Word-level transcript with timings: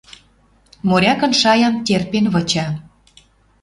Морякын 0.87 1.31
шаям 1.41 1.75
терпен 1.85 2.25
выча. 2.33 2.67